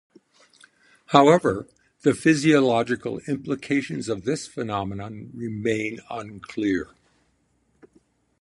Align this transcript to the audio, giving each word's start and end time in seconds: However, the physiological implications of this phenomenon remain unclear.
However, 1.09 1.67
the 2.01 2.15
physiological 2.15 3.19
implications 3.27 4.09
of 4.09 4.23
this 4.23 4.47
phenomenon 4.47 5.29
remain 5.31 5.99
unclear. 6.09 6.95